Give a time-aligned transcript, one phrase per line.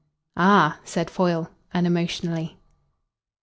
[0.35, 2.57] "Ah!" said Foyle unemotionally.